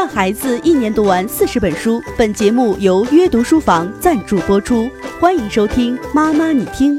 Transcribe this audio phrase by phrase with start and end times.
[0.00, 2.02] 让孩子一年读完四十本书。
[2.16, 4.88] 本节目由约读书房赞助播出，
[5.20, 6.98] 欢迎收听《妈妈你听》。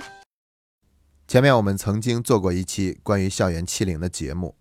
[1.27, 4.55] 前面我们曾经做过一期关于校园欺凌的节目，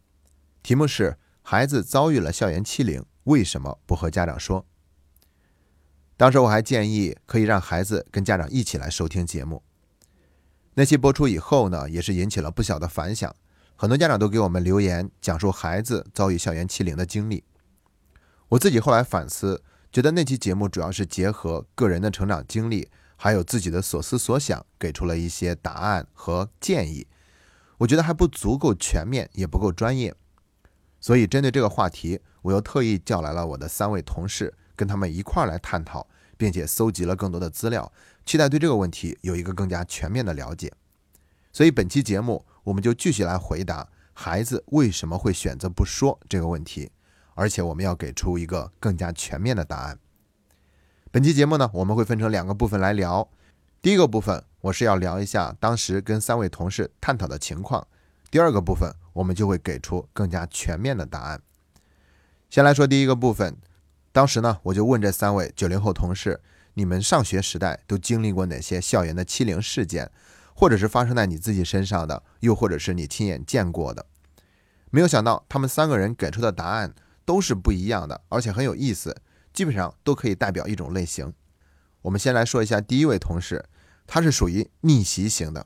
[0.63, 4.65] 题目是“孩子遭遇了校园欺凌，为什么不和家长说？”
[6.17, 9.63] 当时我还建议可以让孩子跟家长一起来收听节目。
[10.73, 13.37] 那期播出以后呢，也是引起了不小的反响，
[13.77, 17.45] 很多家长都给我们留言，讲述孩子遭遇校园欺凌的经历。
[18.51, 19.63] 我自己后来反思，
[19.93, 27.07] 觉得那期节目主要是结合个人的成长经历，还有自己的所思所想，给出了一些答案和建议。
[27.79, 30.13] 我觉得还不足够全面，也不够专业。
[30.99, 37.93] 所以针对这个话题，我又特意叫来了我的三位同事，跟他们一块儿来探讨，并且搜集了更多的资料，
[38.27, 40.73] 期待对这个问题有一个更加全面的了解。
[41.53, 46.91] 所以本期节目，我们就继续来回答孩子为什么会选择不说这个问题。
[47.35, 49.99] 而且我们要给出一个更加全面的答案。
[51.11, 53.29] 本期节目呢，我们会分成两个部分来聊。
[53.83, 57.83] 第一个部分，我是要聊一下当时跟三位同事探讨的情况；
[58.31, 61.41] 第二个部分，我们就会给出更加全面的答案。
[62.49, 63.57] 先来说第一个部分，
[64.13, 66.41] 当时呢，我就问这三位九零后同事：
[66.75, 70.11] 你们上学时代都经历过哪些校园的欺凌事件，
[70.55, 74.07] 或者是发生在你自己身上的，又或者是你亲眼见过的？
[74.91, 76.95] 没有想到，他们三个人给出的答案。
[77.31, 79.17] 都是不一样的，而且很有意思，
[79.53, 81.33] 基本上都可以代表一种类型。
[82.03, 83.67] 我们先来说一下第一位同事，
[84.05, 85.65] 他是属于逆袭型的。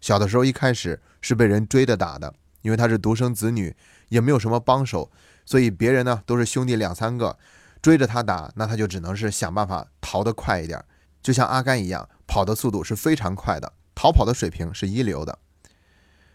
[0.00, 3.76] 小的时候一开始是被人追着打的，因为他是独生子女，
[4.08, 5.08] 也没有什么帮手，
[5.46, 7.38] 所以别人呢都是兄弟两三个
[7.80, 10.84] 追着他打，那他就只能是想办法逃得快一点，
[11.22, 15.38] 就像阿甘一样，跑的速度是非常快的，逃跑的水平是一流的。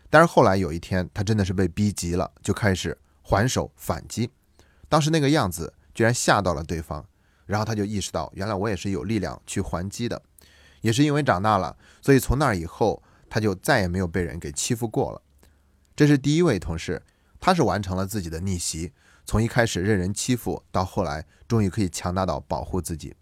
[0.09, 4.30] 但是后来有一天，他真的是被逼急了，就开始还手反击。
[4.90, 7.06] 当时那个样子居然吓到了对方，
[7.45, 10.22] 然后他就意识到，原来我也是有力量去还击的。
[10.81, 15.22] 也是因为长大了，所以从那以后他就再也没有被人给欺负过了。
[15.96, 17.03] 这是第一位同事，
[17.40, 18.94] 他是完成了自己的逆袭，
[19.25, 23.16] 从一开始任人欺负，到后来终于可以强大到保护自己。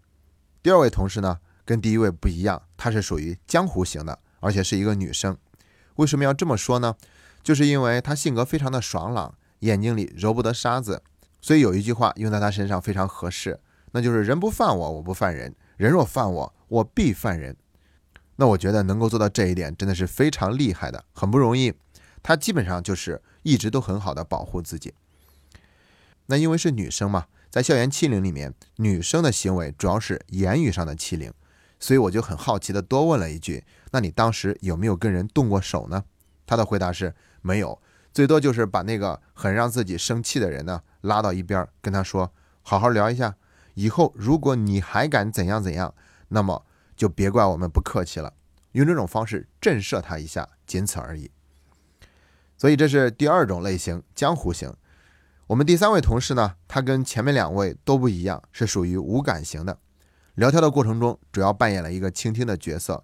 [0.62, 5.36] 第二位同事呢，跟第一位不一样，她是属于江湖型的，而且是一个女生。
[5.96, 6.94] 为什么要这么说呢？
[7.42, 11.02] 就是因为她性格非常的爽朗，眼睛里揉不得沙子。
[11.40, 13.60] 所以有一句话用在他身上非常合适，
[13.92, 17.56] 那就是“人不犯我，我不犯人；人若犯我，我必犯人。”
[18.36, 21.72] 那我觉得能够做到这一点，真的是非常厉害的，很不容易。
[22.22, 24.94] 他基本上就是一直都很好的保护自己。
[26.26, 31.32] 那因为是女生嘛，在校园欺凌里面，女生的行为主要是言语上的欺凌，
[31.80, 36.04] 所以我就很好奇的多问了一句：“那你当时有没有跟人动过手呢？”
[36.46, 37.80] 他的回答是没有。
[38.12, 42.32] 最多就是把那个很让自己生气的人呢拉到一边，跟他说
[42.62, 43.36] ：“好好聊一下，
[43.74, 45.94] 以后如果你还敢怎样怎样，
[46.28, 46.64] 那么
[46.96, 48.34] 就别怪我们不客气了。”
[48.72, 51.30] 用这种方式震慑他一下，仅此而已。
[52.56, 54.72] 所以这是第二种类型，江湖型。
[55.46, 59.78] 我们第三位同事呢，他跟前面两位都不一样，是属于无感型的。
[60.34, 63.02] 聊天的过程中，主要扮演了一个倾听的角色，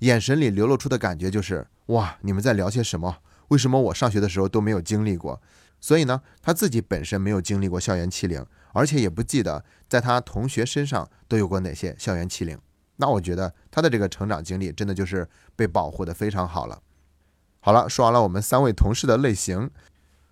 [0.00, 3.18] 眼神里流露出的感觉就是：“哇，你们在聊些什么？”
[3.48, 5.40] 为什么我上学的时候都没有经历过？
[5.86, 12.58] 所以呢，他自己本身没有经历过校园欺凌，而且也不记得在他同学身上都有过哪些校园欺凌。
[12.96, 16.82] 那我觉得他的这个成长经历真的就是被保护的非常好了。
[17.60, 19.70] 好了，说完了我们三位同事的类型，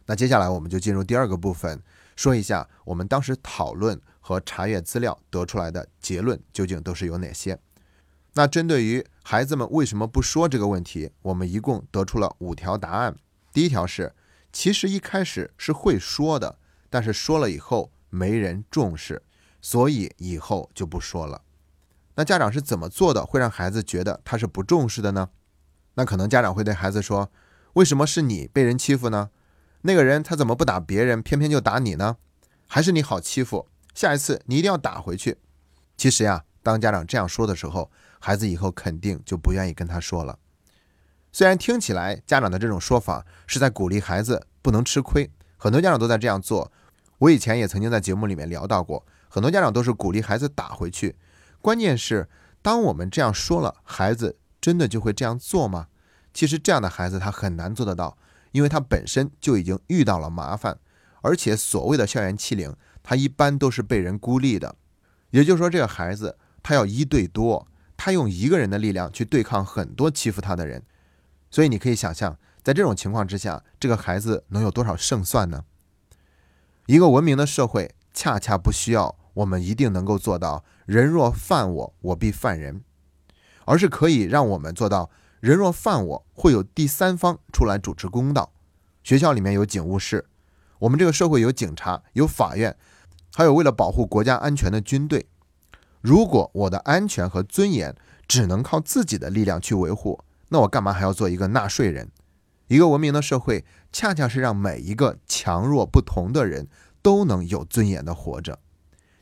[0.06, 1.80] 那接下来我们就进入第二个部分，
[2.16, 7.56] 说一下我们当时讨论和查阅资料得出来的结论究竟都是有哪些。
[8.32, 13.14] 那针对于孩子们为什么不说这个问题，我们一共得出了五条答案。
[13.52, 14.12] 第一条是，
[14.54, 19.20] 其实一开始是会说的，但是说了以后没人重视，
[19.60, 21.42] 所以以后就不说了。
[22.14, 25.30] 那家长是怎么做的，会让孩子觉得他是不重视的呢？
[25.94, 27.32] 那可能家长会对孩子说
[27.74, 29.30] ：“为什么是你被人欺负呢？
[29.82, 32.18] 那个人他怎么不打别人，偏偏就打你呢？
[32.68, 33.66] 还是你好欺负？
[33.92, 35.38] 下一次你一定要打回去。”
[35.98, 37.90] 其实呀，当家长这样说的时候，
[38.20, 40.38] 孩子以后肯定就不愿意跟他说了。
[41.34, 46.70] 虽然听起来家长的这种说法是在鼓励孩子不能吃亏，很多家长都在这样做。
[47.18, 51.16] 我以前也曾经在节目里面聊到过，很多家长都是鼓励孩子打回去。
[51.60, 52.28] 关键是，
[52.62, 55.88] 当我们这样说了，孩子真的就会这样做吗？
[56.32, 58.16] 其实这样的孩子他很难做得到，
[58.52, 60.78] 因为他本身就已经遇到了麻烦，
[61.22, 62.72] 而且所谓的校园欺凌，
[63.02, 64.76] 他一般都是被人孤立的。
[65.30, 67.66] 也就是说，这个孩子他要一对多。
[67.96, 70.82] 他用一个人的力量去对抗很多欺负他的人，
[71.54, 75.64] 所以你可以想象，在这种情况之下，这个孩子能有多少胜算呢？
[76.86, 82.82] 一个文明的社会恰恰不需要我们一定能够做到“人若犯我，我必犯人”，
[83.66, 88.52] 而是可以让我们做到“人若犯我，会有第三方出来主持公道”。
[89.04, 90.26] 学校里面有警务室，
[90.80, 92.76] 我们这个社会有警察、有法院，
[93.32, 95.28] 还有为了保护国家安全的军队。
[96.00, 97.94] 如果我的安全和尊严
[98.26, 100.18] 只能靠自己的力量去维护，
[100.54, 102.12] 那我干嘛还要做一个纳税人？
[102.68, 106.68] 一个文明的社会，恰恰是让每一个强弱不同的人
[107.02, 108.60] 都能有尊严的活着。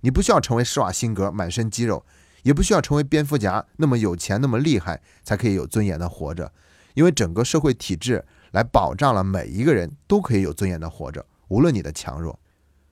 [0.03, 2.05] 你不需要成为施瓦辛格满身肌肉，
[2.43, 6.53] 也不需要成为蝙蝠侠那么有钱那么厉害才可以有尊严的活着，
[6.93, 12.39] 因为整个社会体制来保障了每一个人都可以有尊严的活着，无论你的强弱。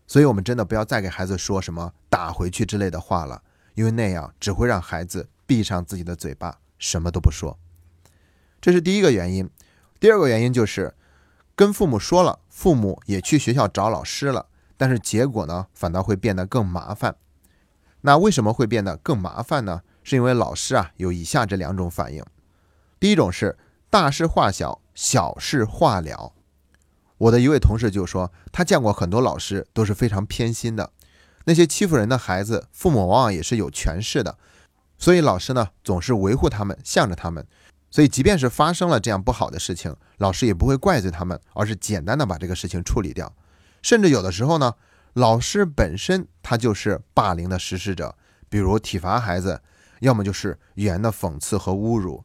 [0.07, 3.43] 所以，我们真的不要再给孩子说什么“打回去”之类的话了，
[3.75, 7.59] 因为那样只会让孩子闭上自己的嘴巴，什么都不说。
[8.61, 9.49] 这是第一个原因。
[9.99, 10.95] 第二个原因就是，
[11.55, 14.47] 跟父母说了，父母也去学校找老师了，
[14.77, 17.17] 但是结果呢，反倒会变得更麻烦。
[18.03, 19.83] 那为什么会变得更麻烦呢？
[20.03, 22.25] 是因为老师啊有以下这两种反应。
[22.99, 23.59] 第一种是
[23.91, 26.33] 大事化小，小事化了。
[27.19, 30.93] 我的一位同事就说，他见过很多老师都是非常偏心的，
[31.45, 34.39] 那些欺负人的孩子，父母往往也是有权势的，
[34.97, 37.47] 所以老师呢总是维护他们，向着他们。
[37.91, 43.35] 所以，即便是发生了这样不好的事情，老师也不会怪罪他们，而是简单的把这个事情处理掉。
[43.83, 44.75] 甚至有的时候呢，
[45.15, 48.17] 老师本身他就是霸凌的实施者，
[48.49, 49.61] 比如体罚孩子，
[50.01, 52.25] 要么就是语言的讽刺和侮辱。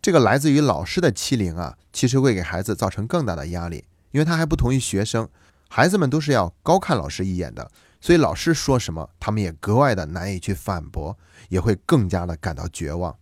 [0.00, 5.28] 这个来自于老师的欺凌啊，其实会给孩子造成更大的压力，因为他还不同于学生，
[5.68, 7.70] 孩子们都是要高看老师一眼的，
[8.00, 11.16] 所以老师说什么，他们也格外的难以去反驳，
[11.50, 13.16] 也会更加的感到绝望。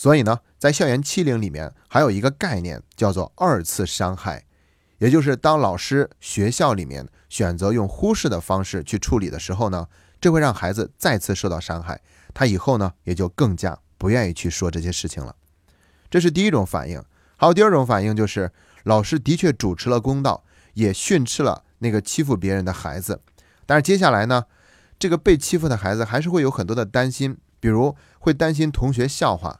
[0.00, 4.46] 所以呢，在校园欺凌里面还有一个概念叫做二次伤害，
[4.96, 9.88] 也就是当老师、学校里面选择用忽视的方式去处理的时候呢，
[10.18, 12.00] 这会让孩子再次受到伤害，
[12.32, 15.36] 他以后呢也就更加不愿意去说这些事情了。
[16.08, 17.04] 这是第一种反应。
[17.36, 18.50] 还有第二种反应就是，
[18.84, 23.20] 老师的确主持了公道，也训斥了那个欺负别人的孩子，
[23.66, 24.46] 但是接下来呢，
[24.98, 29.59] 这个被欺负的孩子还是会有很多的担心，比如会担心同学笑话。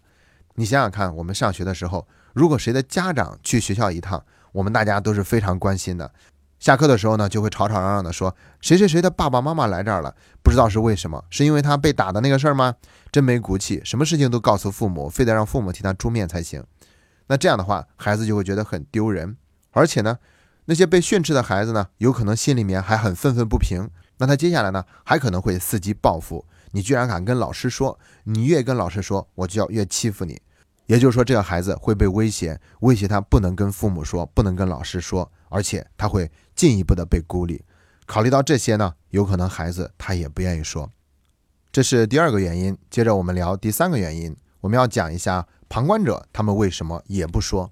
[0.61, 4.23] 你想想看，我们上学的时候，如果谁的家长去学校一趟，
[4.53, 6.12] 我们大家都是非常关心的。
[6.59, 12.75] 下课的时候呢，就会吵吵嚷嚷的说谁谁谁的爸爸妈妈来这儿了，不知道是为什么，是因为他被打的那个事儿吗？
[13.11, 16.62] 真没骨气，什么事情都告诉父母，非得让父母替他出面才行。
[17.29, 19.39] 那这样的话，孩子就会觉得很丢人，
[19.71, 20.19] 而且呢，
[20.67, 23.89] 那些被训斥的孩子呢，有可能心里面还很愤愤不平。
[24.19, 26.45] 那他接下来呢，还可能会伺机报复。
[26.73, 30.39] 你居然敢跟老师说，你越跟老师说，我就要越欺负你。
[30.90, 37.64] 也就是说，这个孩子会被威胁，威胁他不能跟父母说，不能跟老师说，而且他会进一步的被孤立。
[38.06, 40.90] 考虑到这些呢，有可能孩子他也不愿意说。
[41.70, 42.76] 这是第二个原因。
[42.90, 47.70] 接着我们聊第三个原因，我们要讲一下旁观者他们为什么也不说。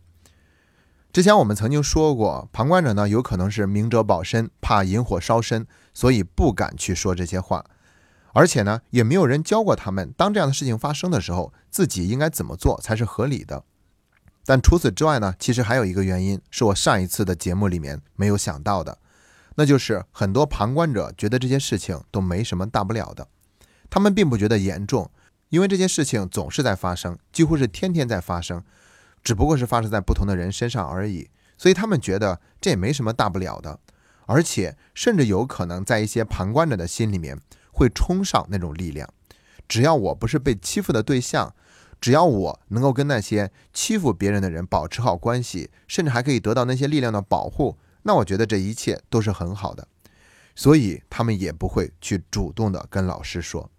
[1.13, 7.65] 之前我们曾经说过，旁观者呢有可能是明哲保身，怕引火烧身，所以不敢去说这些话。
[8.35, 13.65] 而且呢，也没有人教过他们，当这样的事情发生的时候，自己应该怎么做才是合理的。
[14.45, 18.99] 但除此之外呢，其实还有一个原因，是我上一次的节目里面没有想到的，
[19.57, 23.29] 那就是很多旁观者觉得这些事情都没什么大不了的，
[23.91, 25.11] 他们并不觉得严重，
[25.49, 28.63] 因为这些事情总是在发生，几乎是天天在发生，
[29.23, 33.81] 只不过是发生在不同的人身上而已，所以他们觉得这也没什么大不了的，
[34.27, 37.39] 而且甚至有可能在一些旁观者的心里面。
[37.79, 39.09] 会冲上那种力量，
[39.69, 41.55] 只要我不是被欺负的对象，
[42.01, 49.87] 只要我能够跟那些欺负别人的人保持好关系，甚至还可以得到那些力量的保护，那我觉得这一切都是很好的。
[50.57, 53.71] 所以他们也不会去主动的跟老师说，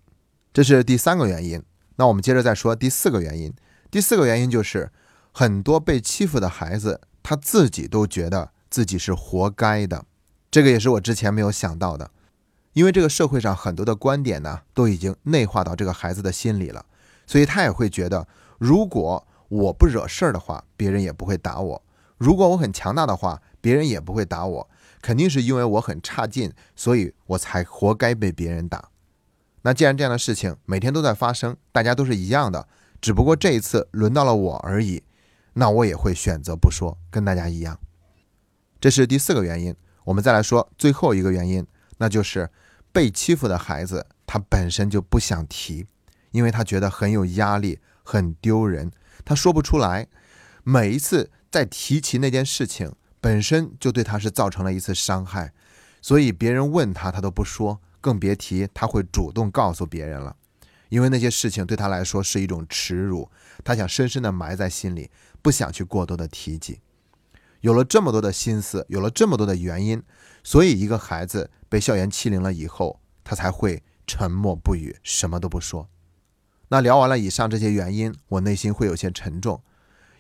[0.54, 1.62] 这是第三个原因。
[1.98, 3.54] 那我们接着再说第四个原因。
[3.92, 4.90] 第四个原因就是
[5.34, 10.06] 很多被欺负的孩子他自己都觉得自己是活该的，
[10.50, 12.12] 这个也是我之前没有想到的。
[12.80, 16.86] 因为这个社会上很多的观点呢，都已经内化到这个孩子的心里了，
[17.28, 18.26] 所以他也会觉得，
[18.58, 21.82] 如果我不惹事儿的话，别人也不会打我；
[22.18, 24.70] 如果我很强大的话，别人也不会打我。
[25.02, 28.88] 肯定是因为我很差劲，所以我才活该被别人打。
[29.64, 32.66] 那既然这样的事情每天都在发生，大家都是一样的，
[33.02, 35.04] 只不过这一次轮到了我而已，
[35.56, 37.78] 那我也会选择不说，跟大家一样。
[38.80, 39.76] 这是第四个原因。
[40.06, 41.68] 我们再来说最后一个原因。
[42.02, 42.50] 那就是
[42.92, 45.86] 被欺负的孩子，他本身就不想提，
[46.32, 48.92] 因为他觉得很有压力、很丢人，
[49.24, 50.08] 他说不出来。
[50.64, 55.54] 每一次在提起那件事情，本身就对他是造成了一次伤害，
[56.02, 60.36] 所以别人问他，他都不说，更别提他会主动告诉别人了。
[60.90, 63.30] 因为那些事情对他来说是一种耻辱，
[63.64, 65.10] 他想深深的埋在心里，
[65.42, 66.80] 不想去过多的提及。
[67.62, 70.02] 有了这么多的心思，有了这么多的原因，
[70.44, 75.90] 所以一个孩子被校园欺凌了以后，他才会沉默不语，什么都不说。
[76.70, 79.62] 那聊完了以上这些原因，我内心会有些沉重，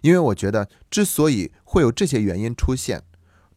[0.01, 3.03] 因为我觉得之所以会有这些原因出现，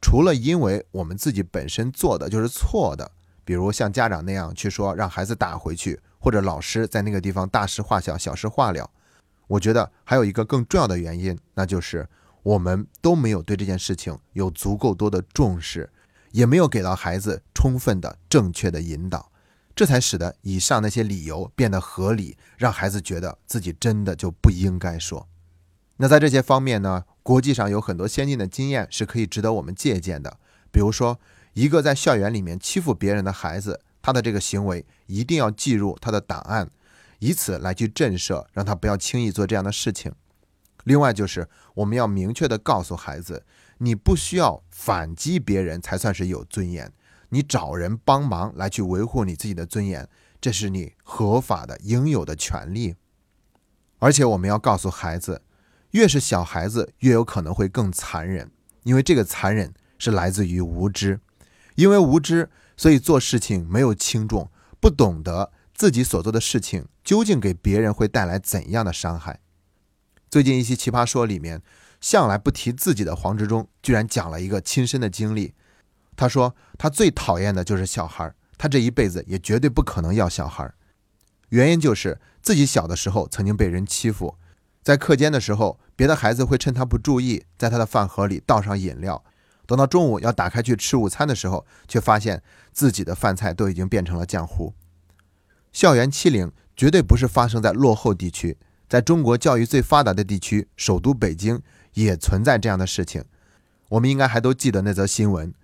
[0.00, 3.10] 除了因为我们自己本身做的就是错的，
[3.44, 8.88] 比如像家长那样去说让孩子打回去，或者老师在那个地方大事化小、小事化了，
[9.48, 12.08] 我觉得还有一个更重要的原因，那就是。
[12.42, 15.90] 我们都没有对这件事情有足够多的重视，
[16.32, 19.30] 也没有给到孩子充分的正确的引导，
[19.76, 25.28] 这才使得以上那些理由变得合理，让孩子觉得自己真的就不应该说。
[25.98, 30.38] 那在这些方面呢，国际上有很多先进的经验是可以值得我们借鉴的。
[30.72, 31.20] 比如说，
[31.52, 36.70] 一个在校园里面欺负别人的孩子，他的这个行为一定要记入他的档案，
[37.20, 40.12] 以此来去震慑，让他不要轻易做这样的事情。
[40.84, 43.44] 另外就是我们要明确的告诉孩子，
[43.78, 46.92] 你不需要反击别人才算是有尊严，
[47.30, 50.08] 你找人帮忙来去维护你自己的尊严，
[50.40, 52.96] 这是你合法的应有的权利。
[53.98, 55.42] 而且我们要告诉孩子，
[55.92, 58.50] 越是小孩子越有可能会更残忍，
[58.82, 61.20] 因为这个残忍是来自于无知，
[61.76, 69.38] 因为无知，所以做事情没有轻重，不懂得自己所做的事情究竟给别人会带来怎样的伤害。
[70.32, 71.60] 最近一期《奇葩说》里面，
[72.00, 75.52] 向来不提自己的黄志忠居然讲了一个亲身的经历。
[76.16, 80.74] 他说他最讨厌的就是小孩儿，他这一辈子也绝对不可能要小孩儿。
[81.50, 84.38] 原因就是自己小的时候曾经被人欺负，
[84.82, 89.22] 在课间的时候，别的孩子会趁他不注意，在他的饭盒里倒上饮料。
[89.66, 94.72] 等到中午要打开去吃午餐的时候，却发现自己的饭菜都已经变成了浆糊。
[95.74, 98.56] 校园欺凌绝对不是发生在落后地区。
[98.92, 101.62] 在中国教育最发达的地区，首都北京
[101.94, 103.24] 也存在这样的事情。
[103.88, 105.54] 我们应该还都记得那则新闻：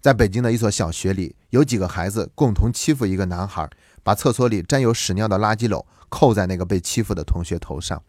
[0.00, 3.68] 在北京的一所小学里，有几个孩子共同欺负一个男孩，
[4.04, 8.00] 把厕所里沾有屎尿的垃圾篓扣在那个被欺负的同学头上。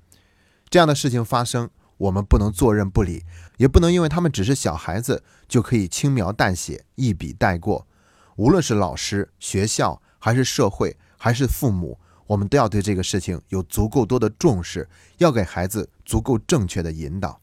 [0.69, 3.23] 这样的事情发生，我们不能坐认不理，
[3.57, 7.87] 也不能因为他们只是小孩子就可以轻描淡写、一笔带过。
[8.35, 11.97] 无论是老师、学校，还是社会，还是父母。
[12.31, 17.41] 我们都要对这个事情有足够多的重视，要给孩子足够正确的引导。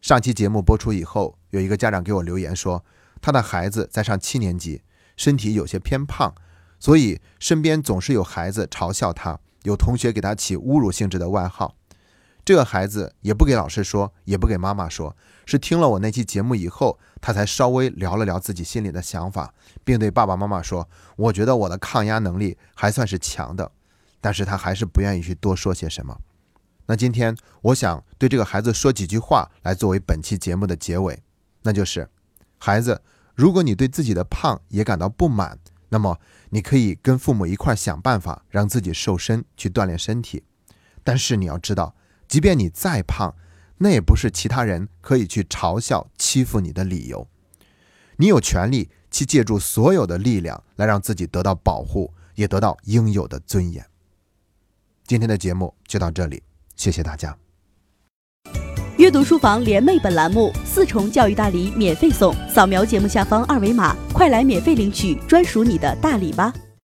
[0.00, 2.84] 上期节目播出以后，有一个家长给我留言说，
[3.20, 4.82] 他的孩子在上七年级，
[5.16, 6.32] 身体有些偏胖，
[6.78, 11.74] 所以身边总是有孩子嘲笑他，有同学给他起侮辱性质的外号。
[12.44, 23.72] 这个孩子也不给老师说，也不给妈妈说，是听了我那期节目以后，他才稍微聊了聊自己心里的想法，并对爸爸妈妈说：“我觉得我的抗压能力还算是强的。”
[24.20, 26.20] 但是他还是不愿意去多说些什么。
[26.86, 31.22] 那今天我想对这个孩子说几句话，来作为本期节目的结尾，
[31.62, 32.08] 那就是：
[32.58, 33.00] 孩子，
[33.34, 35.58] 如果你对自己的胖也感到不满，
[35.90, 36.18] 那么
[36.50, 40.42] 你可以跟父母一块想办法让自己瘦身，去锻炼身体。
[41.04, 41.94] 但是你要知道，
[42.28, 43.34] 即便你再胖，
[43.78, 47.28] 那也不是其他人可以去嘲笑、欺负你的理由。
[48.16, 53.86] 你有权利去借助所有的力量来让自己得到保护，也得到应有的尊严。
[55.10, 56.40] 今天的节目就到这里，
[56.76, 57.36] 谢谢大家。
[58.96, 66.54] 阅读书房联袂本栏目四重教育大礼免费送，扫描节目下方二维码，快来免费领取专属你的大礼吧。